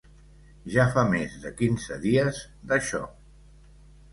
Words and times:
Ja 0.75 0.85
fa 0.95 1.03
més 1.11 1.35
de 1.43 1.51
quinze 1.59 1.99
dies, 2.07 2.41
d'això... 2.73 3.03